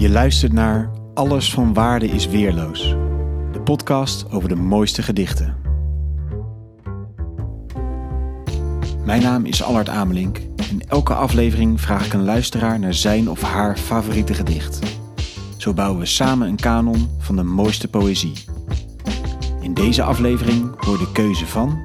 [0.00, 2.88] Je luistert naar Alles van Waarde is Weerloos.
[3.52, 5.56] De podcast over de mooiste gedichten.
[9.04, 10.38] Mijn naam is Allard Amelink.
[10.70, 14.78] In elke aflevering vraag ik een luisteraar naar zijn of haar favoriete gedicht.
[15.56, 18.32] Zo bouwen we samen een kanon van de mooiste poëzie.
[19.60, 21.78] In deze aflevering hoor de keuze van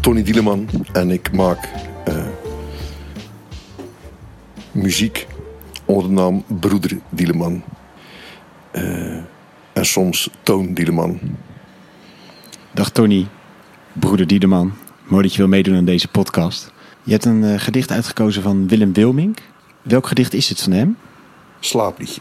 [0.00, 1.68] Tony Dieleman en ik maak
[2.04, 2.26] eh,
[4.72, 5.26] muziek
[5.84, 7.62] onder de naam Broeder Dieleman.
[8.70, 9.16] Eh,
[9.72, 11.20] en soms Toon Dieleman.
[12.72, 13.26] Dag Tony,
[13.92, 14.72] broeder Diedeman.
[15.04, 16.72] Mooi dat je wil meedoen aan deze podcast.
[17.02, 19.38] Je hebt een eh, gedicht uitgekozen van Willem Wilmink.
[19.82, 20.96] Welk gedicht is het van hem?
[21.60, 22.20] Slaapliedje.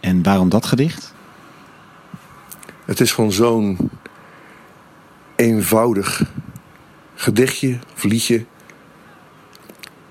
[0.00, 1.14] En waarom dat gedicht?
[2.84, 3.90] Het is gewoon zo'n
[5.36, 6.32] eenvoudig
[7.14, 8.44] gedichtje of liedje.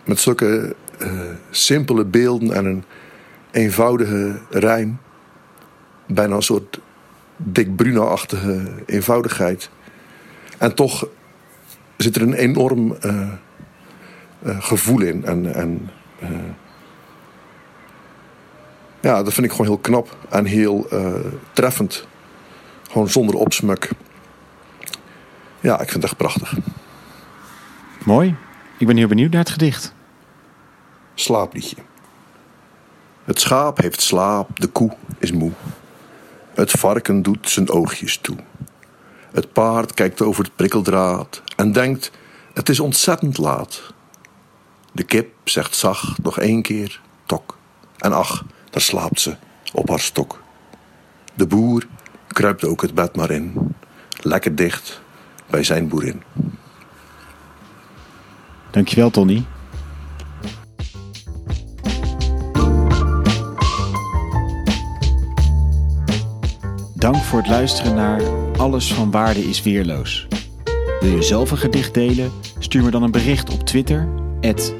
[0.04, 1.10] Met zulke eh,
[1.50, 2.84] simpele beelden en een
[3.52, 5.00] eenvoudige rijm.
[6.06, 6.80] Bijna een soort
[7.38, 9.70] Dick Bruno-achtige eenvoudigheid.
[10.58, 11.08] En toch
[11.98, 13.28] zit er een enorm eh,
[14.42, 15.26] eh, gevoel in.
[15.26, 15.90] En, en
[19.00, 20.88] ja, dat vind ik gewoon heel knap en heel
[21.54, 22.08] treffend.
[22.92, 23.90] Gewoon zonder opsmuk.
[25.60, 26.58] Ja, ik vind het echt prachtig.
[28.06, 28.36] Mooi.
[28.78, 29.94] Ik ben heel benieuwd naar het gedicht.
[31.16, 31.76] Slaapliedje.
[33.24, 35.52] Het schaap heeft slaap, de koe is moe.
[36.54, 38.38] Het varken doet zijn oogjes toe.
[39.32, 42.12] Het paard kijkt over het prikkeldraad en denkt:
[42.54, 43.94] het is ontzettend laat.
[44.92, 47.58] De kip zegt zacht nog één keer tok.
[47.98, 49.36] En ach, daar slaapt ze
[49.74, 50.42] op haar stok.
[51.34, 51.88] De boer
[52.28, 53.76] kruipt ook het bed maar in,
[54.22, 55.02] lekker dicht
[55.50, 56.24] bij zijn boerin.
[58.72, 59.46] Dankjewel Tony.
[67.06, 68.22] Dank voor het luisteren naar
[68.58, 70.28] Alles van Waarde is Weerloos.
[71.00, 72.32] Wil je zelf een gedicht delen?
[72.60, 74.08] Stuur me dan een bericht op Twitter,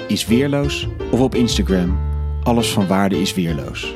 [0.08, 1.98] isweerloos, of op Instagram,
[2.44, 3.96] Alles van Waarde is Weerloos.